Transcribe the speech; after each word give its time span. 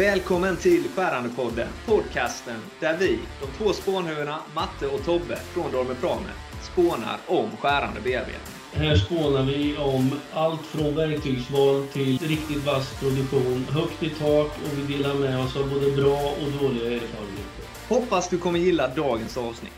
Välkommen 0.00 0.56
till 0.56 0.82
Skärandepodden, 0.96 1.68
podcasten 1.86 2.60
där 2.80 2.96
vi, 2.98 3.18
de 3.40 3.46
två 3.58 3.72
spånhuvudena 3.72 4.38
Matte 4.54 4.86
och 4.86 5.04
Tobbe 5.04 5.36
från 5.36 5.72
Dorme 5.72 5.94
Prame, 6.00 6.32
spånar 6.72 7.18
om 7.26 7.50
skärande 7.50 8.00
bearbetning. 8.00 8.56
Här 8.72 8.96
spånar 8.96 9.44
vi 9.44 9.76
om 9.76 10.20
allt 10.32 10.60
från 10.60 10.94
verktygsval 10.94 11.86
till 11.86 12.18
riktigt 12.18 12.66
vass 12.66 13.00
produktion, 13.00 13.64
högt 13.64 14.02
i 14.02 14.10
tak 14.10 14.46
och 14.46 14.78
vi 14.78 14.96
delar 14.96 15.14
med 15.14 15.44
oss 15.44 15.56
av 15.56 15.70
både 15.74 15.90
bra 15.90 16.20
och 16.40 16.62
dåliga 16.62 16.86
erfarenheter. 16.86 17.64
Hoppas 17.88 18.28
du 18.28 18.38
kommer 18.38 18.58
gilla 18.58 18.88
dagens 18.88 19.36
avsnitt. 19.36 19.72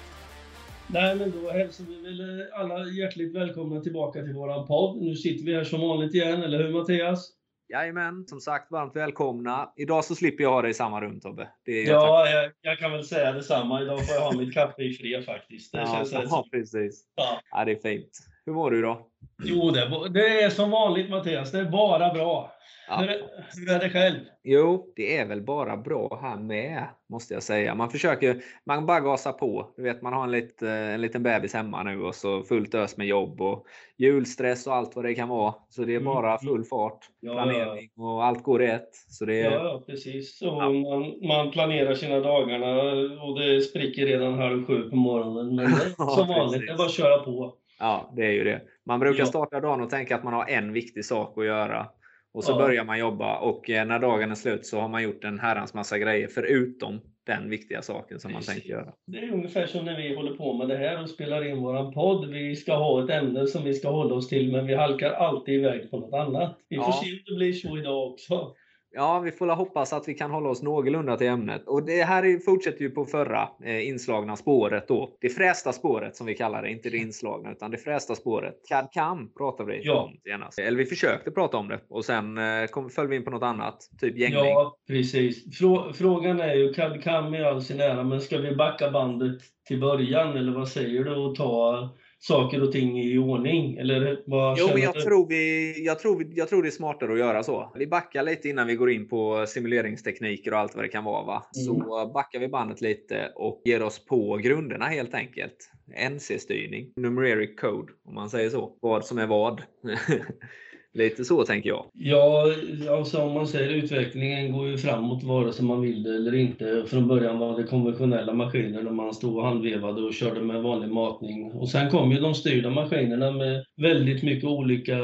Nej, 0.86 1.16
men 1.16 1.30
då 1.30 1.50
hälsar 1.50 1.84
vi 1.84 1.96
väl 2.02 2.44
alla 2.52 2.86
hjärtligt 2.88 3.34
välkomna 3.34 3.80
tillbaka 3.80 4.22
till 4.22 4.34
våran 4.34 4.66
podd. 4.66 4.96
Nu 4.96 5.14
sitter 5.14 5.44
vi 5.44 5.54
här 5.54 5.64
som 5.64 5.80
vanligt 5.80 6.14
igen, 6.14 6.42
eller 6.42 6.58
hur 6.64 6.72
Mattias? 6.72 7.41
Jajamän, 7.68 8.26
som 8.26 8.40
sagt 8.40 8.70
varmt 8.70 8.96
välkomna. 8.96 9.72
Idag 9.76 10.04
så 10.04 10.14
slipper 10.14 10.44
jag 10.44 10.50
ha 10.50 10.62
dig 10.62 10.70
i 10.70 10.74
samma 10.74 11.00
rum 11.00 11.20
Tobbe. 11.20 11.48
Ja, 11.64 12.28
jag, 12.28 12.52
jag, 12.60 12.78
kan 12.78 12.92
väl 12.92 13.04
säga 13.04 13.32
detsamma. 13.32 13.82
Idag 13.82 14.06
får 14.06 14.14
jag 14.14 14.22
ha 14.22 14.38
mitt 14.38 14.54
kaffe 14.54 14.82
i 14.82 14.94
fred 14.94 15.24
faktiskt. 15.24 15.72
Det 15.72 15.78
ja, 15.78 15.86
känns 15.86 16.12
ja, 16.30 16.46
precis. 16.50 17.04
Ja. 17.14 17.40
ja, 17.50 17.64
det 17.64 17.72
är 17.72 17.76
fint. 17.76 18.18
Hur 18.46 18.52
mår 18.52 18.70
du 18.70 18.78
idag? 18.78 18.98
Jo, 19.44 19.70
det, 19.70 20.08
det 20.08 20.42
är 20.42 20.50
som 20.50 20.70
vanligt 20.70 21.10
Mattias. 21.10 21.52
Det 21.52 21.58
är 21.58 21.64
bara 21.64 22.14
bra. 22.14 22.52
Ja. 22.88 22.96
Hur, 22.96 23.70
är 23.70 23.80
det 23.80 23.90
själv? 23.90 24.18
Jo, 24.42 24.92
det 24.96 25.16
är 25.16 25.26
väl 25.26 25.42
bara 25.42 25.76
bra 25.76 26.18
här 26.22 26.36
med, 26.36 26.86
måste 27.08 27.34
jag 27.34 27.42
säga. 27.42 27.74
Man 27.74 27.90
försöker, 27.90 28.42
man 28.66 28.86
bara 28.86 29.00
gasar 29.00 29.32
på. 29.32 29.70
Du 29.76 29.82
vet, 29.82 30.02
man 30.02 30.12
har 30.12 30.24
en, 30.24 30.30
lit, 30.30 30.62
en 30.62 31.00
liten 31.00 31.22
bebis 31.22 31.54
hemma 31.54 31.82
nu 31.82 32.02
och 32.02 32.14
så 32.14 32.42
fullt 32.42 32.74
ös 32.74 32.96
med 32.96 33.06
jobb 33.06 33.40
och 33.40 33.66
julstress 33.98 34.66
och 34.66 34.74
allt 34.74 34.96
vad 34.96 35.04
det 35.04 35.14
kan 35.14 35.28
vara. 35.28 35.54
Så 35.68 35.84
det 35.84 35.94
är 35.94 36.00
bara 36.00 36.38
mm. 36.38 36.38
full 36.38 36.64
fart, 36.64 36.98
ja, 37.20 37.32
planering 37.32 37.90
och 37.96 38.24
allt 38.24 38.42
går 38.42 38.58
rätt. 38.58 38.94
Så 39.08 39.24
det 39.24 39.40
är... 39.40 39.50
Ja, 39.50 39.82
precis. 39.86 40.38
Så 40.38 40.46
ja. 40.46 40.70
man, 40.70 41.28
man 41.28 41.50
planerar 41.50 41.94
sina 41.94 42.20
dagarna 42.20 42.82
och 43.22 43.40
det 43.40 43.60
spricker 43.60 44.06
redan 44.06 44.38
halv 44.38 44.66
sju 44.66 44.90
på 44.90 44.96
morgonen. 44.96 45.56
Men 45.56 45.70
som 45.96 46.28
vanligt, 46.28 46.66
det 46.66 46.72
är 46.72 46.76
bara 46.76 46.86
att 46.86 46.92
köra 46.92 47.18
på. 47.18 47.56
Ja, 47.78 48.12
det 48.16 48.26
är 48.26 48.32
ju 48.32 48.44
det. 48.44 48.60
Man 48.86 49.00
brukar 49.00 49.24
starta 49.24 49.60
dagen 49.60 49.80
och 49.80 49.90
tänka 49.90 50.16
att 50.16 50.24
man 50.24 50.32
har 50.32 50.46
en 50.48 50.72
viktig 50.72 51.04
sak 51.04 51.38
att 51.38 51.44
göra. 51.44 51.86
Och 52.34 52.44
så 52.44 52.52
ja. 52.52 52.56
börjar 52.56 52.84
man 52.84 52.98
jobba 52.98 53.38
och 53.38 53.70
eh, 53.70 53.86
när 53.86 53.98
dagen 53.98 54.30
är 54.30 54.34
slut 54.34 54.66
så 54.66 54.80
har 54.80 54.88
man 54.88 55.02
gjort 55.02 55.24
en 55.24 55.38
herrans 55.38 55.74
massa 55.74 55.98
grejer 55.98 56.28
förutom 56.28 57.00
den 57.26 57.50
viktiga 57.50 57.82
saken 57.82 58.20
som 58.20 58.32
man 58.32 58.42
tänker 58.42 58.68
göra. 58.68 58.92
Det 59.06 59.18
är 59.18 59.32
ungefär 59.32 59.66
som 59.66 59.84
när 59.84 59.96
vi 59.96 60.14
håller 60.14 60.36
på 60.36 60.54
med 60.54 60.68
det 60.68 60.76
här 60.76 61.02
och 61.02 61.10
spelar 61.10 61.48
in 61.48 61.58
våran 61.58 61.92
podd. 61.92 62.28
Vi 62.30 62.56
ska 62.56 62.74
ha 62.74 63.04
ett 63.04 63.10
ämne 63.10 63.46
som 63.46 63.64
vi 63.64 63.74
ska 63.74 63.90
hålla 63.90 64.14
oss 64.14 64.28
till 64.28 64.52
men 64.52 64.66
vi 64.66 64.74
halkar 64.74 65.10
alltid 65.10 65.54
iväg 65.54 65.90
på 65.90 65.98
något 65.98 66.14
annat. 66.14 66.58
Vi 66.68 66.76
får 66.76 66.86
ja. 66.86 67.00
se 67.04 67.12
om 67.12 67.18
det 67.26 67.34
blir 67.36 67.52
så 67.52 67.78
idag 67.78 68.12
också. 68.12 68.54
Ja, 68.94 69.18
vi 69.18 69.32
får 69.32 69.46
hoppas 69.46 69.92
att 69.92 70.08
vi 70.08 70.14
kan 70.14 70.30
hålla 70.30 70.48
oss 70.48 70.62
någorlunda 70.62 71.16
till 71.16 71.26
ämnet. 71.26 71.68
Och 71.68 71.82
det 71.82 72.02
här 72.02 72.44
fortsätter 72.44 72.80
ju 72.80 72.90
på 72.90 73.04
förra 73.04 73.48
eh, 73.64 73.88
inslagna 73.88 74.36
spåret 74.36 74.88
då. 74.88 75.16
Det 75.20 75.28
frästa 75.28 75.72
spåret 75.72 76.16
som 76.16 76.26
vi 76.26 76.34
kallar 76.34 76.62
det, 76.62 76.70
inte 76.70 76.90
det 76.90 76.96
inslagna 76.96 77.52
utan 77.52 77.70
det 77.70 77.78
frästa 77.78 78.14
spåret. 78.14 78.54
CAD-CAM 78.68 79.28
pratade 79.36 79.72
vi 79.72 79.80
ja. 79.84 80.02
om 80.02 80.16
senast. 80.24 80.58
Eller 80.58 80.78
vi 80.78 80.84
försökte 80.84 81.30
prata 81.30 81.56
om 81.56 81.68
det 81.68 81.80
och 81.88 82.04
sen 82.04 82.38
eh, 82.38 82.66
kom, 82.66 82.90
föll 82.90 83.08
vi 83.08 83.16
in 83.16 83.24
på 83.24 83.30
något 83.30 83.42
annat, 83.42 83.78
typ 84.00 84.18
gängning. 84.18 84.38
Ja, 84.38 84.76
precis. 84.86 85.58
Frå 85.58 85.92
frågan 85.92 86.40
är 86.40 86.54
ju, 86.54 86.72
CAD-CAM 86.72 87.34
i 87.34 87.44
all 87.44 87.62
sin 87.62 87.80
ära, 87.80 88.04
men 88.04 88.20
ska 88.20 88.38
vi 88.38 88.56
backa 88.56 88.90
bandet 88.90 89.42
till 89.66 89.80
början 89.80 90.36
eller 90.36 90.52
vad 90.52 90.68
säger 90.68 91.04
du 91.04 91.14
och 91.14 91.34
ta 91.34 91.88
saker 92.22 92.62
och 92.62 92.72
ting 92.72 93.00
i 93.00 93.18
ordning? 93.18 93.76
Eller 93.76 94.22
vad 94.26 94.58
jo, 94.58 94.66
men 94.72 94.82
jag, 94.82 94.94
tror 94.94 95.28
vi, 95.28 95.84
jag, 95.84 95.98
tror 95.98 96.26
jag 96.34 96.48
tror 96.48 96.62
det 96.62 96.68
är 96.68 96.70
smartare 96.70 97.12
att 97.12 97.18
göra 97.18 97.42
så. 97.42 97.72
Vi 97.74 97.86
backar 97.86 98.22
lite 98.22 98.48
innan 98.48 98.66
vi 98.66 98.74
går 98.74 98.90
in 98.90 99.08
på 99.08 99.44
simuleringstekniker 99.48 100.52
och 100.52 100.58
allt 100.58 100.74
vad 100.74 100.84
det 100.84 100.88
kan 100.88 101.04
vara. 101.04 101.24
Va? 101.24 101.46
Mm. 101.56 101.66
Så 101.66 102.10
backar 102.14 102.38
vi 102.38 102.48
bandet 102.48 102.80
lite 102.80 103.32
och 103.34 103.62
ger 103.64 103.82
oss 103.82 104.04
på 104.06 104.36
grunderna 104.36 104.84
helt 104.84 105.14
enkelt. 105.14 105.70
NC-styrning, 106.10 106.92
numeric 106.96 107.60
code 107.60 107.92
om 108.04 108.14
man 108.14 108.30
säger 108.30 108.50
så. 108.50 108.76
Vad 108.80 109.04
som 109.04 109.18
är 109.18 109.26
vad. 109.26 109.62
Lite 110.94 111.24
så 111.24 111.44
tänker 111.44 111.68
jag. 111.68 111.86
Ja, 111.92 112.46
alltså 112.90 113.22
om 113.22 113.32
man 113.32 113.46
säger 113.46 113.70
utvecklingen 113.70 114.52
går 114.52 114.68
ju 114.68 114.78
framåt 114.78 115.22
vare 115.22 115.52
sig 115.52 115.64
man 115.64 115.80
vill 115.80 116.02
det 116.02 116.16
eller 116.16 116.34
inte. 116.34 116.84
Från 116.86 117.08
början 117.08 117.38
var 117.38 117.56
det 117.56 117.64
konventionella 117.64 118.34
maskiner 118.34 118.82
där 118.82 118.90
man 118.90 119.14
stod 119.14 119.36
och 119.36 119.44
handvevade 119.44 120.02
och 120.02 120.14
körde 120.14 120.40
med 120.40 120.62
vanlig 120.62 120.90
matning. 120.90 121.52
Och 121.52 121.68
sen 121.68 121.90
kom 121.90 122.12
ju 122.12 122.20
de 122.20 122.34
styrda 122.34 122.70
maskinerna 122.70 123.30
med 123.30 123.64
väldigt 123.76 124.22
mycket 124.22 124.44
olika 124.44 124.96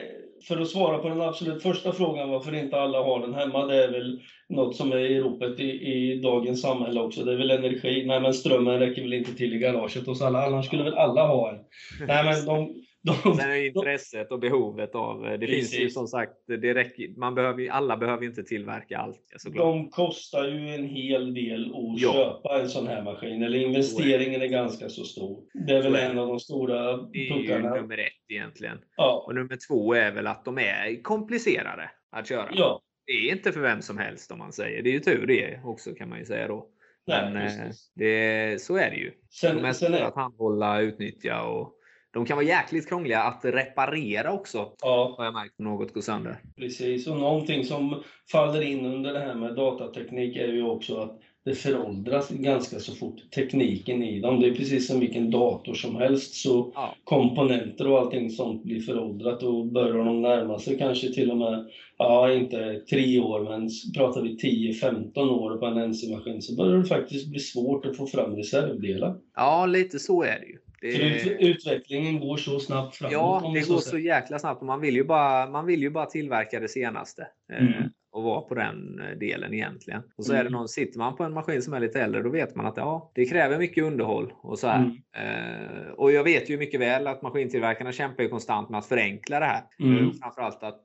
för 0.49 0.61
att 0.61 0.69
svara 0.69 0.99
på 0.99 1.09
den 1.09 1.21
absolut 1.21 1.62
första 1.62 1.93
frågan 1.93 2.31
varför 2.31 2.55
inte 2.55 2.81
alla 2.81 3.03
har 3.03 3.21
den 3.21 3.35
hemma, 3.35 3.67
det 3.67 3.85
är 3.85 3.91
väl 3.91 4.23
något 4.49 4.77
som 4.77 4.93
är 4.93 4.97
i 4.97 5.21
ropet 5.21 5.61
i, 5.61 5.71
i 5.71 6.21
dagens 6.21 6.62
samhälle 6.62 7.00
också. 7.00 7.25
Det 7.25 7.32
är 7.32 7.37
väl 7.37 7.50
energi. 7.50 8.06
Nej, 8.06 8.21
men 8.21 8.35
strömmen 8.35 8.79
räcker 8.79 9.03
väl 9.03 9.12
inte 9.12 9.35
till 9.35 9.55
i 9.55 9.59
garaget 9.59 10.06
hos 10.06 10.23
alla. 10.23 10.47
Annars 10.47 10.67
skulle 10.67 10.83
väl 10.83 10.94
alla 10.94 11.26
ha 11.26 11.50
en. 11.50 11.59
Nej, 12.06 12.25
men 12.25 12.47
de, 12.47 12.75
de, 13.02 13.12
Sen 13.37 13.50
är 13.50 13.67
intresset 13.67 14.31
och 14.32 14.41
behovet 14.41 14.94
av... 14.94 15.23
Det 15.23 15.47
finns 15.47 15.75
ju 15.75 15.79
Precis. 15.79 15.94
som 15.94 16.06
sagt, 16.06 16.32
det 16.47 16.75
räcker, 16.75 17.08
man 17.19 17.35
behöver, 17.35 17.69
alla 17.70 17.97
behöver 17.97 18.25
inte 18.26 18.43
tillverka 18.43 18.99
allt. 18.99 19.23
Såklart. 19.37 19.64
de 19.64 19.91
kostar 19.91 20.44
ju 20.49 20.69
en 20.75 20.85
hel 20.85 21.35
del 21.35 21.64
att 21.64 22.00
Ja. 22.00 22.12
köpa 22.12 22.61
en 22.61 22.69
sån 22.69 22.87
här 22.87 23.02
maskin. 23.02 23.43
Eller 23.43 23.58
investeringen 23.58 24.43
är 24.43 24.47
ganga 24.47 24.69
så 24.70 25.05
stor. 25.05 25.43
Det 25.67 25.73
är 25.73 25.82
väl 25.82 25.94
en 25.97 26.19
av 26.19 26.26
de 26.29 26.41
stora 26.41 26.97
Det 26.97 27.19
är 27.19 27.23
ju 27.23 27.47
puckarna. 27.47 27.75
nummer 27.75 27.99
ett 27.99 28.12
egentligen. 28.29 28.79
Ja. 28.97 29.25
Och 29.26 29.35
nummer 29.35 29.58
två 29.69 29.94
är 29.94 30.12
väl 30.12 30.26
att 30.26 30.44
de 30.44 30.58
är 30.58 31.02
komplicerade 31.02 31.91
att 32.12 32.29
köra. 32.29 32.49
ja. 32.52 32.81
Det 33.06 33.12
är 33.12 33.32
inte 33.32 33.52
för 33.52 33.61
vem 33.61 33.82
som 33.82 33.99
helst 33.99 34.32
om 34.32 34.38
man 34.38 34.52
säger. 34.52 34.82
Det 34.82 34.91
är 34.91 34.93
ju 34.93 35.00
tur 35.00 35.26
det 35.26 35.61
också 35.64 35.94
kan 35.94 36.08
man 36.08 36.19
ju 36.19 36.25
säga 36.25 36.49
då. 36.49 36.67
Nej, 37.06 37.32
Men 37.32 37.37
eh, 37.37 37.43
precis. 37.43 37.93
det, 37.94 38.62
så 38.62 38.76
är 38.76 38.91
det 38.91 38.97
ju. 38.97 39.11
De 39.43 39.47
är 39.47 39.73
Sen, 39.73 39.75
sen 39.75 39.94
är, 39.94 40.02
att 40.02 40.14
handhålla, 40.14 40.81
utnyttja 40.81 41.43
och 41.43 41.73
de 42.12 42.27
kan 42.27 42.37
vara 42.37 42.47
jäkligt 42.47 42.89
krångliga 42.89 43.21
att 43.23 43.41
reparera 43.45 44.33
också. 44.33 44.73
ja, 44.83 45.15
Har 45.19 45.25
jag 45.25 45.35
märkt 45.35 45.59
något 45.59 45.95
går 45.95 46.01
sönder. 46.01 46.41
Precis, 46.57 47.07
och 47.09 47.17
någonting 47.17 47.65
som 47.65 48.03
faller 48.33 48.62
in 48.62 48.87
under 48.87 49.12
det 49.12 49.19
här 49.21 49.35
med 49.35 49.57
datateknik 49.57 50.37
är 50.37 50.49
ju 50.53 50.62
också 50.62 50.97
att 50.97 51.19
det 51.45 51.55
föråldras 51.55 52.31
ganska 52.31 52.79
så 52.79 52.95
fort, 52.95 53.31
tekniken 53.35 54.03
i 54.03 54.21
dem. 54.21 54.41
Det 54.41 54.47
är 54.49 54.55
precis 54.55 54.87
som 54.89 55.01
vilken 55.01 55.31
dator 55.31 55.75
som 55.75 55.97
helst, 55.97 56.35
så 56.35 56.73
Ja. 56.75 56.95
komponenter 57.05 57.89
och 57.89 57.99
allting 57.99 58.31
sånt 58.31 58.62
blir 58.65 58.81
föråldrat 58.81 59.43
och 59.43 59.67
börjar 59.67 60.05
de 60.05 60.23
närma 60.23 60.59
sig 60.59 60.79
kanske 60.79 61.12
till 61.12 61.31
och 61.31 61.37
med, 61.37 61.71
ja 61.99 62.33
inte 62.33 62.81
tre 62.91 63.21
år, 63.21 63.41
men 63.41 63.69
pratar 63.97 64.23
vi 64.23 64.37
10-15 64.37 65.19
år 65.31 65.57
på 65.59 65.67
en 65.67 65.79
NC-maskin 65.93 66.43
så 66.43 66.57
börjar 66.57 66.79
det 66.79 66.85
faktiskt 66.85 67.31
bli 67.31 67.41
svårt 67.41 67.87
att 67.87 67.97
få 67.97 68.07
fram 68.07 68.37
reservdelar. 68.37 69.17
ja, 69.37 69.67
lite 69.67 69.99
så 69.99 70.23
är 70.23 70.41
det 70.41 70.47
ju. 70.47 70.59
Ut, 70.82 71.27
utvecklingen 71.41 72.21
går 72.21 72.37
så 72.37 72.61
snabbt 72.61 72.97
framåt. 72.97 73.12
ja, 73.12 73.50
det 73.55 73.69
går 73.69 73.79
så 73.79 73.99
jäkla 73.99 74.38
snabbt 74.38 74.62
man 74.62 74.81
vill 74.81 74.94
ju 74.97 75.05
bara, 75.05 75.50
man 75.50 75.67
vill 75.67 75.82
ju 75.82 75.91
bara 75.91 76.06
tillverka 76.06 76.61
det 76.61 76.69
senaste. 76.69 77.27
eh, 77.53 77.59
Mm. 77.67 77.91
Och 78.12 78.23
vara 78.23 78.41
på 78.41 78.55
den 78.55 79.00
eh, 79.00 79.19
delen 79.19 79.55
egentligen. 79.55 80.03
Och 80.17 80.25
så 80.27 80.32
är 80.32 80.37
det 80.37 80.41
Mm. 80.41 80.53
någon, 80.53 80.69
sitter 80.69 80.99
man 80.99 81.17
på 81.17 81.25
en 81.25 81.32
maskin 81.35 81.62
som 81.62 81.75
är 81.75 81.81
lite 81.81 82.00
äldre, 82.03 82.23
då 82.23 82.31
vet 82.31 82.55
man 82.56 82.67
att 82.67 82.77
ja, 82.77 83.12
det 83.15 83.25
kräver 83.27 83.59
mycket 83.59 83.85
underhåll 83.85 84.32
och 84.43 84.59
så. 84.59 84.69
Mm. 84.69 84.97
Eh, 85.17 85.91
och 85.97 86.12
jag 86.12 86.25
vet 86.25 86.50
ju 86.50 86.59
mycket 86.59 86.81
väl 86.81 87.06
att 87.06 87.23
maskintillverkarna 87.23 87.93
kämpar 87.93 88.23
ju 88.23 88.29
konstant 88.29 88.69
med 88.71 88.79
att 88.79 88.87
förenkla 88.87 89.41
det 89.41 89.47
här. 89.47 89.62
Mm. 89.81 90.12
Framförallt 90.12 90.62
att 90.62 90.81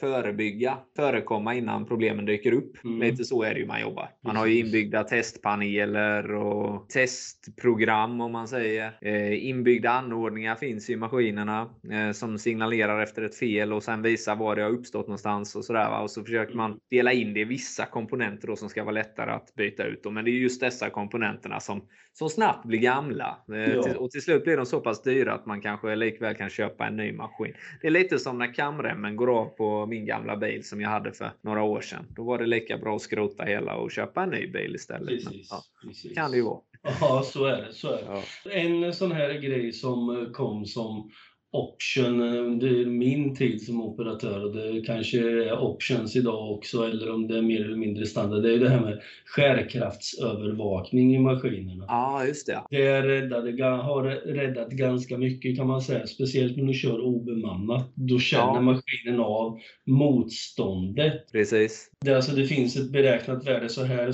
förebygga, 0.00 0.78
förekomma 0.96 1.54
innan 1.54 1.86
problemen 1.86 2.24
dyker 2.24 2.52
upp. 2.52 2.84
Mm. 2.84 3.00
Lite 3.00 3.24
så 3.24 3.42
är 3.42 3.54
det 3.54 3.60
ju 3.60 3.66
man 3.66 3.80
jobbar. 3.80 4.08
Man 4.24 4.36
har 4.36 4.46
ju 4.46 4.58
inbyggda 4.58 5.04
testpaneler 5.04 6.34
och 6.34 6.88
testprogram 6.88 8.20
om 8.20 8.32
man 8.32 8.48
säger. 8.48 8.98
Eh, 9.00 9.48
inbyggda 9.48 9.90
anordningar 9.90 10.54
finns 10.56 10.90
i 10.90 10.96
maskinerna 10.96 11.70
eh, 11.92 12.12
som 12.12 12.38
signalerar 12.38 13.02
efter 13.02 13.22
ett 13.22 13.38
fel 13.38 13.72
och 13.72 13.82
sen 13.82 14.02
visar 14.02 14.36
var 14.36 14.56
det 14.56 14.62
har 14.62 14.70
uppstått 14.70 15.06
någonstans 15.06 15.56
och 15.56 15.64
sådär. 15.64 16.02
Och 16.02 16.10
så 16.10 16.24
försöker 16.24 16.54
man 16.54 16.78
dela 16.90 17.12
in 17.12 17.34
det 17.34 17.40
i 17.40 17.44
vissa 17.44 17.86
komponenter 17.86 18.48
då 18.48 18.56
som 18.56 18.68
ska 18.68 18.84
vara 18.84 18.92
lättare 18.94 19.30
att 19.30 19.54
byta 19.54 19.84
ut. 19.84 20.02
Då. 20.02 20.10
Men 20.10 20.24
det 20.24 20.30
är 20.30 20.32
just 20.32 20.60
dessa 20.60 20.90
komponenterna 20.90 21.60
som, 21.60 21.82
som 22.12 22.28
snabbt 22.28 22.66
blir 22.66 22.78
gamla. 22.78 23.36
Eh, 23.52 23.58
Ja. 23.78 23.96
och 23.98 24.10
till 24.10 24.22
slut 24.22 24.44
blir 24.44 24.56
de 24.56 24.66
så 24.66 24.80
pass 24.80 25.02
dyra 25.02 25.34
att 25.34 25.46
man 25.46 25.60
kanske 25.60 25.96
likväl 25.96 26.34
kan 26.34 26.48
köpa 26.50 26.86
en 26.86 26.96
ny 26.96 27.12
maskin. 27.12 27.54
Det 27.80 27.86
är 27.86 27.90
lite 27.90 28.18
som 28.18 28.38
när 28.38 28.54
kamremmen 28.54 29.16
går 29.16 29.38
av 29.40 29.56
på 29.58 29.86
min 29.86 30.06
gamla 30.06 30.36
bil 30.36 30.64
som 30.64 30.80
jag 30.80 30.88
hade 30.88 31.12
för 31.12 31.30
några 31.42 31.62
år 31.62 31.80
sedan. 31.80 32.06
Då 32.16 32.24
var 32.24 32.38
det 32.38 32.46
lika 32.46 32.78
bra 32.78 32.96
att 32.96 33.02
skrota 33.02 33.44
hela 33.44 33.74
och 33.76 33.90
köpa 33.90 34.22
en 34.22 34.30
ny 34.30 34.46
bil 34.46 34.74
istället. 34.74 35.08
Men, 35.08 35.32
Precis. 35.32 35.48
ja, 35.50 35.62
precis. 35.82 36.14
kan 36.14 36.30
det 36.30 36.36
ju 36.36 36.42
vara. 36.42 36.60
Ja, 37.00 37.22
så 37.24 37.44
är 37.44 37.56
det. 37.56 37.72
Så 37.72 37.88
är 37.88 37.96
det. 37.96 38.22
Ja. 38.44 38.50
En 38.50 38.94
sån 38.94 39.12
här 39.12 39.34
grej 39.34 39.72
som 39.72 40.16
eh, 40.16 40.30
kom 40.30 40.64
som 40.64 41.10
option 41.52 42.20
eh, 42.34 42.40
under 42.46 42.86
min 42.86 43.34
tid 43.36 43.62
som 43.62 43.80
operatör 43.82 44.44
och 44.44 44.56
det 44.56 44.80
kanske 44.86 45.18
är 45.18 45.58
options 45.62 46.16
idag 46.16 46.52
också 46.52 46.82
eller 46.84 47.10
om 47.14 47.28
det 47.28 47.38
är 47.38 47.42
mer 47.42 47.64
eller 47.64 47.76
mindre 47.76 48.06
standard. 48.06 48.42
Det 48.42 48.54
är 48.54 48.58
det 48.58 48.68
här 48.68 48.80
med 48.80 49.00
skärkraftsövervakning 49.26 51.14
i 51.14 51.18
maskinerna. 51.18 51.84
ja, 51.88 52.24
just 52.26 52.46
det. 52.46 52.60
Det 52.70 53.02
räddade, 53.02 53.64
har 53.64 54.02
räddat 54.34 54.70
ganska 54.70 55.18
mycket 55.18 55.56
kan 55.56 55.66
man 55.66 55.82
säga, 55.82 56.06
speciellt 56.06 56.56
när 56.56 56.64
du 56.64 56.74
kör 56.74 57.00
obemannat. 57.00 57.92
Då 57.94 58.18
känner 58.18 58.54
Ja. 58.54 58.60
maskinen 58.60 59.20
av 59.20 59.58
motståndet. 59.86 61.32
Precis. 61.32 61.90
Det, 62.04 62.14
alltså, 62.14 62.36
det 62.36 62.44
finns 62.44 62.76
ett 62.76 62.90
beräknat 62.92 63.46
värde, 63.46 63.68
så 63.68 63.84
här 63.84 64.12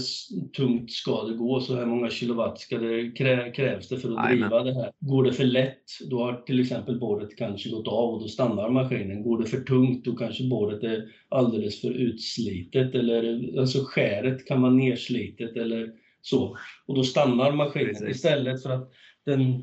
tungt 0.57 0.91
ska 0.91 1.23
det 1.25 1.35
gå, 1.37 1.61
så 1.61 1.77
här 1.77 1.87
många 1.87 2.11
kilowatt 2.11 2.59
ska 2.61 2.79
det, 2.79 3.11
krä, 3.11 3.51
krävs 3.51 3.89
det 3.89 3.97
för 3.99 4.09
att 4.09 4.15
Jajamän. 4.15 4.39
driva 4.51 4.65
det 4.65 4.75
här. 4.75 4.91
Går 5.01 5.25
det 5.25 5.33
för 5.33 5.45
lätt, 5.45 5.83
då 6.11 6.19
har 6.25 6.33
till 6.47 6.61
exempel 6.61 6.99
borret 7.25 7.38
kanske 7.38 7.71
gått 7.71 7.88
av 7.88 8.15
och 8.15 8.21
då 8.21 8.29
stannar 8.29 8.71
maskinen. 8.71 9.23
Går 9.23 9.38
det 9.38 9.47
för 9.47 9.61
tungt, 9.61 10.05
då 10.05 10.17
kanske 10.17 10.49
borret 10.49 10.82
är 10.82 11.05
alldeles 11.29 11.81
för 11.81 11.91
utslitet 11.91 12.94
eller 12.94 13.59
alltså 13.59 13.85
skäret 13.85 14.47
kan 14.47 14.62
vara 14.62 14.73
nerslitet 14.73 15.56
eller 15.56 15.93
så. 16.23 16.56
Och 16.87 16.94
då 16.94 17.05
stannar 17.05 17.53
maskinen 17.53 17.94
Precis. 17.94 18.17
istället 18.17 18.62
för 18.62 18.71
att 18.71 18.93
den 19.26 19.62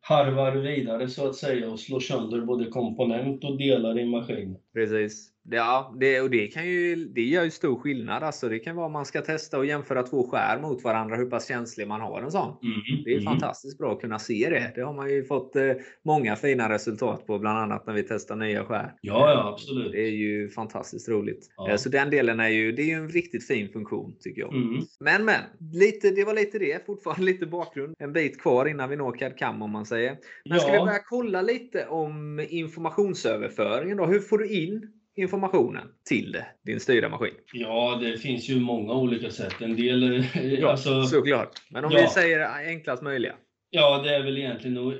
harvar 0.00 0.52
vidare 0.52 1.08
så 1.08 1.28
att 1.28 1.36
säga 1.36 1.70
och 1.70 1.80
slår 1.80 2.00
sönder 2.00 2.40
både 2.40 2.64
komponent 2.64 3.44
och 3.44 3.58
delar 3.58 3.98
i 3.98 4.04
maskinen. 4.04 4.56
Precis. 4.78 5.28
Ja, 5.50 5.94
det, 6.00 6.20
och 6.20 6.30
det, 6.30 6.46
kan 6.46 6.66
ju, 6.68 6.94
det 6.96 7.22
gör 7.22 7.44
ju 7.44 7.50
stor 7.50 7.76
skillnad. 7.80 8.22
Alltså, 8.22 8.48
det 8.48 8.58
kan 8.58 8.76
vara 8.76 8.88
man 8.88 9.04
ska 9.04 9.20
testa 9.20 9.58
och 9.58 9.66
jämföra 9.66 10.02
två 10.02 10.30
skär 10.30 10.58
mot 10.62 10.84
varandra, 10.84 11.16
hur 11.16 11.26
pass 11.26 11.48
känslig 11.48 11.88
man 11.88 12.00
har 12.00 12.22
en 12.22 12.30
sån. 12.30 12.56
Det 13.04 13.10
är 13.10 13.14
Mm. 13.20 13.24
fantastiskt 13.24 13.78
bra 13.78 13.92
att 13.92 14.00
kunna 14.00 14.18
se 14.18 14.48
det. 14.50 14.72
Det 14.74 14.80
har 14.80 14.92
man 14.92 15.10
ju 15.10 15.24
fått 15.24 15.56
eh, 15.56 15.72
många 16.04 16.36
fina 16.36 16.68
resultat 16.68 17.26
på, 17.26 17.38
bland 17.38 17.58
annat 17.58 17.86
när 17.86 17.94
vi 17.94 18.02
testar 18.02 18.36
nya 18.36 18.64
skär. 18.64 18.92
Ja, 19.00 19.30
ja, 19.32 19.52
absolut. 19.52 19.92
Det 19.92 20.00
är 20.06 20.10
ju 20.10 20.48
fantastiskt 20.48 21.08
roligt. 21.08 21.46
Ja. 21.56 21.70
Eh, 21.70 21.76
Så 21.76 21.88
den 21.88 22.10
delen 22.10 22.40
är 22.40 22.48
ju, 22.48 22.72
det 22.72 22.82
är 22.82 22.86
ju 22.86 22.92
en 22.94 23.08
riktigt 23.08 23.46
fin 23.46 23.68
funktion 23.68 24.16
tycker 24.20 24.40
jag. 24.40 24.54
Mm. 24.54 24.82
Men 25.00 25.24
men, 25.24 25.40
lite, 25.72 26.10
det 26.10 26.24
var 26.24 26.34
lite 26.34 26.58
det. 26.58 26.86
Fortfarande 26.86 27.22
lite 27.26 27.46
bakgrund. 27.46 27.94
En 27.98 28.12
bit 28.12 28.40
kvar 28.40 28.66
innan 28.66 28.90
vi 28.90 28.96
når 28.96 29.12
CAD-CAM 29.12 29.62
om 29.62 29.70
man 29.70 29.86
säger. 29.86 30.16
Men 30.48 30.60
ska 30.60 30.70
vi 30.70 30.76
Ja. 30.76 30.84
börja 30.84 30.98
kolla 31.04 31.42
lite 31.42 31.86
om 31.86 32.40
informationsöverföringen 32.48 33.96
då? 33.96 34.06
Hur 34.06 34.20
får 34.20 34.38
du 34.38 34.48
in 34.48 34.67
informationen 35.16 35.82
till 36.08 36.36
din 36.64 36.80
styrda 36.80 37.08
maskin? 37.08 37.34
Ja, 37.52 37.98
det 38.02 38.18
finns 38.18 38.48
ju 38.48 38.60
många 38.60 38.92
olika 38.92 39.30
sätt. 39.30 39.54
En 39.60 39.76
del, 39.76 40.24
Ja, 40.60 40.70
alltså, 40.70 41.02
såklart. 41.02 41.50
Men 41.70 41.84
om 41.84 41.92
ja. 41.92 42.00
vi 42.02 42.06
säger 42.08 42.68
enklast 42.68 43.02
möjliga. 43.02 43.34
ja, 43.70 44.02
det 44.04 44.14
är 44.14 44.22
väl 44.22 44.38
egentligen 44.38 44.78
att 44.88 44.94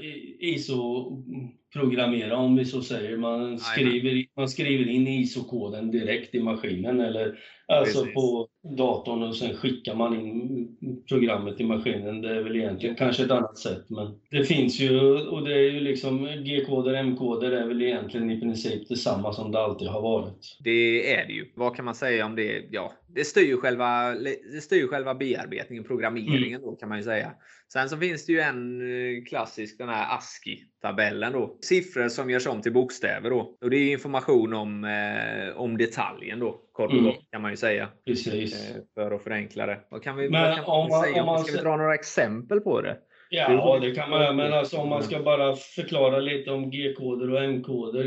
ISO-programmera 1.74 2.36
om 2.36 2.56
vi 2.56 2.64
så 2.64 2.82
säger. 2.82 3.16
Man 3.16 3.58
skriver, 3.58 4.24
man 4.36 4.48
skriver 4.48 4.88
in 4.88 5.06
ISO-koden 5.06 5.90
direkt 5.90 6.34
i 6.34 6.42
maskinen 6.42 7.00
eller 7.00 7.38
alltså 7.66 8.00
Precis. 8.00 8.14
på 8.14 8.48
datorn 8.76 9.22
och 9.22 9.36
sen 9.36 9.56
skickar 9.56 9.94
man 9.94 10.20
in 10.20 10.68
programmet 11.08 11.60
i 11.60 11.64
maskinen. 11.64 12.22
Det 12.22 12.36
är 12.36 12.42
väl 12.42 12.56
egentligen 12.56 12.96
kanske 12.96 13.24
ett 13.24 13.30
annat 13.30 13.58
sätt. 13.58 13.84
Men 13.88 14.20
det 14.30 14.44
finns 14.44 14.80
ju 14.80 15.00
och 15.28 15.48
det 15.48 15.54
är 15.54 15.72
ju 15.72 15.80
liksom 15.80 16.24
G-koder, 16.24 16.94
M-koder 16.94 17.52
är 17.52 17.66
väl 17.66 17.82
egentligen 17.82 18.30
i 18.30 18.40
princip 18.40 18.88
detsamma 18.88 19.32
som 19.32 19.52
det 19.52 19.58
alltid 19.58 19.88
har 19.88 20.02
varit. 20.02 20.58
Det 20.64 21.14
är 21.14 21.26
det 21.26 21.32
ju. 21.32 21.52
Vad 21.56 21.76
kan 21.76 21.84
man 21.84 21.94
säga 21.94 22.26
om 22.26 22.36
det? 22.36 22.64
Ja, 22.70 22.92
det 23.14 23.24
styr 23.24 23.56
själva, 23.56 24.14
det 24.54 24.60
styr 24.62 24.86
själva 24.86 25.14
bearbetningen, 25.14 25.84
programmeringen 25.84 26.60
då 26.60 26.76
kan 26.76 26.88
man 26.88 26.98
ju 26.98 27.04
säga. 27.04 27.32
Sen 27.72 27.88
så 27.88 27.96
finns 27.96 28.26
det 28.26 28.32
ju 28.32 28.40
en 28.40 28.80
eh, 28.80 29.24
klassisk, 29.24 29.78
den 29.78 29.88
här 29.88 30.16
ASCII-tabellen 30.82 31.32
då. 31.32 31.56
Siffror 31.60 32.08
som 32.08 32.30
görs 32.30 32.46
om 32.46 32.62
till 32.62 32.72
bokstäver 32.72 33.30
då. 33.30 33.54
Och 33.60 33.70
det 33.70 33.76
är 33.76 33.92
information 33.92 34.54
om, 34.54 34.84
eh, 34.84 35.56
om 35.60 35.76
detaljen 35.78 36.38
då, 36.40 36.60
kort 36.72 36.86
och 36.86 36.92
Mm. 36.92 37.04
gott 37.04 37.30
kan 37.30 37.42
man 37.42 37.50
ju 37.50 37.56
säga. 37.56 37.88
Precis. 38.06 38.70
Eh, 38.70 38.76
för 38.94 39.10
att 39.10 39.22
förenkla 39.22 39.66
det. 39.66 39.78
Vad 39.90 40.02
kan 40.02 40.16
vi, 40.16 40.28
vad 40.28 40.54
kan 40.56 40.64
om 40.64 40.88
man- 40.88 41.02
säga? 41.02 41.20
om 41.22 41.26
man 41.26 41.44
Ska 41.44 41.56
vi 41.56 41.62
dra 41.62 41.76
några 41.76 41.94
exempel 41.94 42.60
på 42.60 42.80
det? 42.80 42.96
Ja, 43.30 43.78
det 43.80 43.90
kan 43.90 44.10
man 44.10 44.20
göra. 44.20 44.32
Men 44.32 44.52
alltså, 44.52 44.76
om 44.78 44.88
man 44.88 45.02
ska 45.02 45.22
bara 45.22 45.56
förklara 45.56 46.20
lite 46.20 46.50
om 46.50 46.70
G-koder 46.70 47.30
och 47.30 47.44
M-koder. 47.44 48.04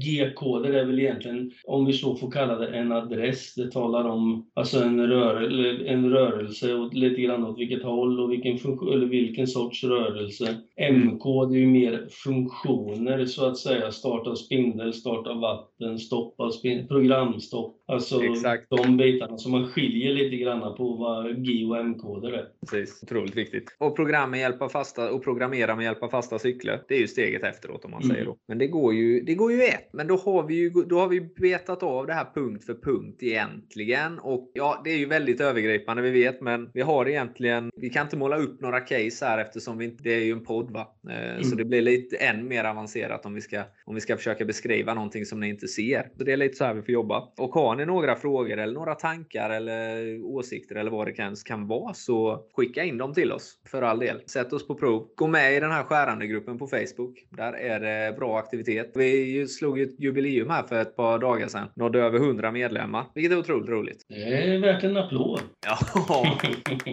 G-koder 0.00 0.72
är 0.72 0.84
väl 0.84 0.98
egentligen, 0.98 1.50
om 1.64 1.86
vi 1.86 1.92
så 1.92 2.16
får 2.16 2.30
kalla 2.30 2.56
det, 2.56 2.68
en 2.68 2.92
adress. 2.92 3.54
Det 3.54 3.70
talar 3.70 4.04
om 4.04 4.46
alltså 4.54 4.82
en, 4.82 5.06
rör, 5.06 5.42
en 5.86 6.10
rörelse 6.10 6.74
och 6.74 6.94
lite 6.94 7.20
grann 7.20 7.44
åt 7.44 7.58
vilket 7.58 7.82
håll 7.82 8.20
och 8.20 8.32
vilken, 8.32 8.52
eller 8.92 9.06
vilken 9.06 9.46
sorts 9.46 9.84
rörelse. 9.84 10.56
M-kod 10.76 11.52
är 11.52 11.56
ju 11.56 11.66
mer 11.66 12.06
funktioner 12.24 13.26
så 13.26 13.46
att 13.46 13.58
säga. 13.58 13.90
Start 13.90 14.26
av 14.26 14.34
spindel, 14.34 14.92
start 14.92 15.26
av 15.26 15.40
vatten, 15.40 15.98
stopp 15.98 16.40
av 16.40 16.50
spindel, 16.50 16.86
programstopp. 16.86 17.75
Alltså 17.88 18.24
Exakt. 18.24 18.66
de 18.70 18.96
bitarna 18.96 19.38
som 19.38 19.52
man 19.52 19.68
skiljer 19.68 20.14
lite 20.14 20.36
grann 20.36 20.76
på 20.76 20.96
vad 20.96 21.44
G 21.44 21.64
och 21.64 21.78
M-koder 21.78 22.32
är. 22.32 22.48
Precis, 22.60 23.02
otroligt 23.02 23.36
viktigt. 23.36 23.76
Och 23.78 23.96
program 23.96 24.30
med 24.30 24.40
hjälp 24.40 24.62
av 24.62 24.68
fasta 24.68 25.12
och 25.12 25.24
programmera 25.24 25.76
med 25.76 25.84
hjälp 25.84 26.02
av 26.02 26.08
fasta 26.08 26.38
cykler. 26.38 26.82
Det 26.88 26.94
är 26.94 26.98
ju 26.98 27.08
steget 27.08 27.44
efteråt 27.44 27.84
om 27.84 27.90
man 27.90 28.02
mm. 28.02 28.14
säger 28.14 28.26
då. 28.26 28.36
Men 28.48 28.58
det 28.58 28.66
går 28.66 28.94
ju, 28.94 29.20
det 29.20 29.34
går 29.34 29.52
ju 29.52 29.62
ett. 29.62 29.88
Men 29.92 30.06
då 30.06 30.16
har 30.16 30.42
vi 30.42 30.54
ju 30.54 30.70
då 30.70 30.98
har 30.98 31.08
vi 31.08 31.20
betat 31.20 31.82
av 31.82 32.06
det 32.06 32.12
här 32.12 32.26
punkt 32.34 32.64
för 32.64 32.74
punkt 32.74 33.22
egentligen. 33.22 34.18
Och 34.18 34.50
ja, 34.54 34.80
det 34.84 34.90
är 34.90 34.98
ju 34.98 35.06
väldigt 35.06 35.40
övergripande 35.40 36.02
vi 36.02 36.10
vet, 36.10 36.40
men 36.40 36.70
vi 36.74 36.82
har 36.82 37.08
egentligen. 37.08 37.70
Vi 37.76 37.90
kan 37.90 38.06
inte 38.06 38.16
måla 38.16 38.36
upp 38.36 38.60
några 38.60 38.80
case 38.80 39.26
här 39.26 39.38
eftersom 39.38 39.78
vi 39.78 39.84
inte, 39.84 40.02
det 40.02 40.14
är 40.14 40.24
ju 40.24 40.32
en 40.32 40.44
podd 40.44 40.70
va. 40.70 40.96
Eh, 41.10 41.30
mm. 41.30 41.44
Så 41.44 41.56
det 41.56 41.64
blir 41.64 41.82
lite 41.82 42.16
än 42.16 42.48
mer 42.48 42.64
avancerat 42.64 43.26
om 43.26 43.34
vi 43.34 43.40
ska 43.40 43.62
om 43.84 43.94
vi 43.94 44.00
ska 44.00 44.16
försöka 44.16 44.44
beskriva 44.44 44.94
någonting 44.94 45.24
som 45.24 45.40
ni 45.40 45.48
inte 45.48 45.68
ser. 45.68 46.10
Så 46.18 46.24
det 46.24 46.32
är 46.32 46.36
lite 46.36 46.54
så 46.54 46.64
här 46.64 46.74
vi 46.74 46.82
får 46.82 46.92
jobba. 46.92 47.28
Och 47.38 47.54
har 47.54 47.75
ni 47.76 47.86
några 47.86 48.16
frågor 48.16 48.58
eller 48.58 48.74
några 48.74 48.94
tankar 48.94 49.50
eller 49.50 50.18
åsikter 50.24 50.74
eller 50.74 50.90
vad 50.90 51.06
det 51.06 51.12
kan, 51.12 51.36
kan 51.44 51.66
vara 51.66 51.94
så 51.94 52.46
skicka 52.54 52.84
in 52.84 52.98
dem 52.98 53.14
till 53.14 53.32
oss 53.32 53.58
för 53.70 53.82
all 53.82 53.98
del. 53.98 54.20
Sätt 54.26 54.52
oss 54.52 54.66
på 54.66 54.74
prov. 54.74 55.08
Gå 55.16 55.26
med 55.26 55.56
i 55.56 55.60
den 55.60 55.70
här 55.70 55.82
skärande 55.82 56.26
gruppen 56.26 56.58
på 56.58 56.66
Facebook. 56.66 57.26
Där 57.30 57.52
är 57.52 57.80
det 57.80 58.16
bra 58.16 58.38
aktivitet. 58.38 58.92
Vi 58.94 59.48
slog 59.48 59.80
ett 59.80 60.00
jubileum 60.00 60.50
här 60.50 60.62
för 60.62 60.82
ett 60.82 60.96
par 60.96 61.18
dagar 61.18 61.48
sedan. 61.48 61.68
Nådde 61.76 62.00
över 62.00 62.18
100 62.18 62.52
medlemmar, 62.52 63.04
vilket 63.14 63.32
är 63.32 63.38
otroligt 63.38 63.68
roligt. 63.68 64.04
Det 64.08 64.54
är 64.54 64.58
värt 64.58 64.84
en 64.84 64.96
applåd. 64.96 65.40
Ja, 65.66 65.78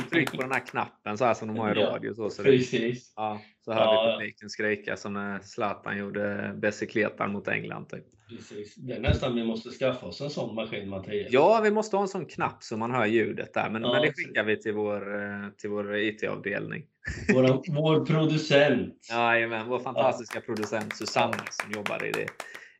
tryck 0.11 0.31
på 0.31 0.41
den 0.41 0.51
här 0.51 0.67
knappen 0.67 1.17
så 1.17 1.25
här 1.25 1.33
som 1.33 1.47
de 1.47 1.57
har 1.57 1.71
i 1.71 1.83
radio. 1.83 2.13
Så, 2.13 2.29
så 2.29 2.43
Precis. 2.43 3.13
ja, 3.15 3.41
så 3.65 3.73
hörde 3.73 3.85
ja, 3.85 4.17
publiken 4.19 4.49
skrika 4.49 4.97
som 4.97 5.13
när 5.13 5.39
Zlatan 5.39 5.97
gjorde 5.97 6.53
Bessikletan 6.55 7.31
mot 7.31 7.47
England. 7.47 7.89
Typ. 7.89 8.03
Precis. 8.35 8.75
Det 8.75 8.93
är 8.93 8.99
nästan 8.99 9.35
vi 9.35 9.43
måste 9.43 9.69
skaffa 9.69 10.05
oss 10.05 10.21
en 10.21 10.29
sån 10.29 10.55
maskin, 10.55 10.89
Mattias. 10.89 11.27
Ja, 11.31 11.61
vi 11.63 11.71
måste 11.71 11.95
ha 11.95 12.01
en 12.01 12.07
sån 12.07 12.25
knapp 12.25 12.63
så 12.63 12.77
man 12.77 12.91
hör 12.91 13.05
ljudet 13.05 13.53
där. 13.53 13.69
Men, 13.69 13.81
ja, 13.81 13.93
men 13.93 14.01
det 14.01 14.13
skickar 14.13 14.43
vi 14.43 14.61
till 14.61 14.73
vår, 14.73 15.15
eh, 15.15 15.49
till 15.57 15.69
vår 15.69 15.95
IT-avdelning. 15.95 16.85
Vår, 17.33 17.61
vår 17.81 18.05
producent. 18.05 19.07
Jajamän, 19.09 19.69
vår 19.69 19.79
fantastiska 19.79 20.37
ja. 20.37 20.41
producent 20.45 20.97
Susanne 20.97 21.43
som 21.51 21.71
jobbar 21.71 22.05
i 22.05 22.11
det 22.11 22.27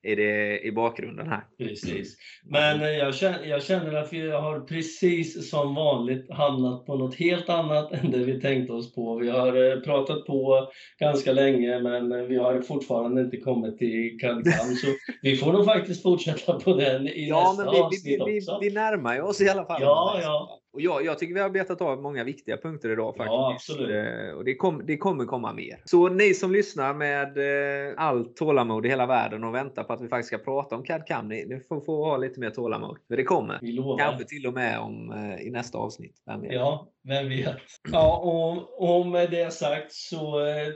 i, 0.03 0.15
det, 0.15 0.60
i 0.60 0.72
bakgrunden 0.72 1.27
här. 1.27 1.43
Precis. 1.57 2.17
Men 2.43 2.81
eh, 2.81 2.89
jag 2.89 3.15
känner, 3.15 3.45
jag 3.45 3.63
känner 3.63 3.93
att 3.93 4.13
vi 4.13 4.31
har 4.31 4.60
precis 4.60 5.50
som 5.50 5.75
vanligt 5.75 6.31
hamnat 6.31 6.86
på 6.86 6.95
något 6.95 7.15
helt 7.15 7.50
annat 7.50 7.91
än 8.03 8.12
det 8.12 8.17
vi 8.17 8.41
tänkte 8.41 8.74
oss 8.74 8.95
på. 8.95 9.15
Vi 9.15 9.29
har 9.29 9.72
eh, 9.72 9.79
pratat 9.79 10.25
på 10.25 10.67
ganska 11.00 11.31
länge 11.31 11.79
men 11.79 12.12
eh, 12.12 12.17
vi 12.17 12.38
har 12.38 12.62
fortfarande 12.62 13.22
inte 13.22 13.38
kommit 13.38 13.77
till 13.77 14.17
CAD-CAM 14.22 14.75
så 14.75 14.88
vi 15.22 15.36
får 15.36 15.53
nog 15.53 15.65
faktiskt 15.65 16.03
fortsätta 16.03 16.60
på 16.60 16.74
den 16.74 17.07
i 17.07 17.29
ja, 17.29 17.48
nästa 17.48 17.63
men 17.63 17.74
vi, 17.74 17.79
avsnitt 17.79 18.05
vi, 18.05 18.31
vi, 18.31 18.39
också. 18.39 18.60
Vi, 18.62 18.69
vi 18.69 18.75
närmar 18.75 19.22
oss 19.22 19.41
i 19.41 19.50
alla 19.50 19.65
fall. 19.65 19.81
Ja, 19.81 20.19
ja. 20.22 20.60
Och 20.73 20.81
jag, 20.81 21.05
jag, 21.05 21.19
tycker 21.19 21.33
vi 21.33 21.39
har 21.39 21.49
betat 21.49 21.81
av 21.81 22.01
många 22.01 22.23
viktiga 22.23 22.57
punkter 22.57 22.89
idag 22.89 23.15
faktiskt. 23.15 23.33
Ja, 23.33 23.53
absolut. 23.53 23.89
Eh, 23.89 24.35
och 24.37 24.45
det, 24.45 24.55
kom, 24.55 24.85
det 24.85 24.97
kommer 24.97 25.25
komma 25.25 25.53
mer. 25.53 25.81
Så 25.85 26.09
ni 26.09 26.33
som 26.33 26.51
lyssnar 26.51 26.93
med 26.93 27.37
eh, 27.37 27.93
allt 27.97 28.35
tålamod 28.35 28.85
i 28.85 28.89
hela 28.89 29.05
världen 29.05 29.43
och 29.43 29.55
väntar 29.55 29.83
på 29.83 29.93
att 29.93 30.01
vi 30.01 30.07
faktiskt 30.07 30.27
ska 30.27 30.37
prata 30.37 30.75
om 30.75 30.83
CAD-CAM, 30.83 31.27
ni, 31.27 31.45
ni 31.45 31.59
får, 31.59 31.81
får 31.81 32.05
ha 32.05 32.17
lite 32.17 32.39
mer 32.39 32.49
tålamod. 32.49 32.97
För 33.07 33.17
det 33.17 33.23
kommer. 33.23 33.59
Kanske 33.97 34.25
till 34.25 34.47
och 34.47 34.53
med 34.53 34.79
om, 34.79 35.11
eh, 35.11 35.47
i 35.47 35.51
nästa 35.51 35.77
avsnitt. 35.77 36.21
Ja, 36.25 36.87
vem 37.07 37.29
vet. 37.29 37.57
Ja, 37.91 38.17
och, 38.17 38.98
och 38.98 39.07
med 39.07 39.31
det 39.31 39.53
sagt 39.53 39.91
så 39.91 40.22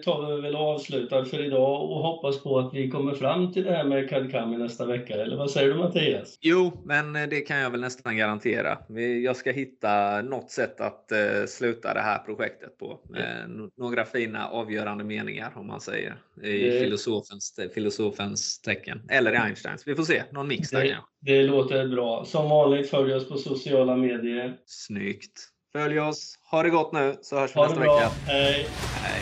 tar 0.04 0.36
vi 0.36 0.42
väl 0.42 0.56
och 0.56 0.62
avslutar 0.62 1.24
för 1.24 1.46
idag 1.46 1.92
och 1.92 1.98
hoppas 1.98 2.44
på 2.44 2.60
att 2.60 2.74
vi 2.74 2.90
kommer 2.90 3.14
fram 3.14 3.54
till 3.54 3.64
det 3.64 3.72
här 3.72 3.84
med 3.84 4.10
CAD-CAM 4.10 4.54
i 4.54 4.58
nästa 4.58 4.86
vecka. 4.86 5.14
Eller 5.14 5.38
vad 5.38 5.52
säger 5.52 5.70
du 5.70 5.76
Mattias? 5.76 6.38
Jo, 6.42 6.84
men 6.86 7.14
det 7.14 7.42
kan 7.42 7.58
jag 7.58 7.70
väl 7.70 7.82
nästan 7.82 8.18
garantera. 8.18 8.78
Jag 9.24 9.36
ska 9.36 9.52
hitta 9.52 10.22
något 10.22 10.52
sätt 10.52 10.82
att 10.82 11.12
eh, 11.12 11.46
sluta 11.48 11.94
det 11.94 12.02
här 12.02 12.20
projektet 12.20 12.78
på. 12.78 13.00
Med 13.10 13.50
några 13.78 14.06
fina 14.06 14.48
avgörande 14.48 15.04
meningar 15.04 15.54
om 15.56 15.68
man 15.68 15.82
säger 15.82 16.18
i 16.44 16.70
det... 16.70 16.80
filosofens, 16.80 17.60
filosofens 17.76 18.62
tecken. 18.62 19.02
Eller 19.10 19.34
i 19.34 19.38
Einsteins. 19.38 19.88
Vi 19.88 19.96
får 19.96 20.04
se. 20.04 20.24
Någon 20.32 20.48
mix 20.48 20.70
där 20.70 20.88
kanske. 20.88 21.12
Det 21.22 21.44
låter 21.44 21.88
bra. 21.88 22.26
Som 22.26 22.50
vanligt 22.50 22.90
följ 22.90 23.14
oss 23.14 23.30
på 23.30 23.38
sociala 23.38 23.96
medier. 23.96 24.58
Snyggt. 24.66 25.34
Följ 25.74 26.00
oss. 26.00 26.36
Ha 26.52 26.64
det 26.64 26.70
gott 26.70 26.94
nu 26.94 27.18
så 27.22 27.40
hörs 27.40 27.56
vi 27.56 27.62
nästa 27.62 27.80
vecka. 27.80 28.12
Hej. 28.28 28.68
Hej. 29.04 29.22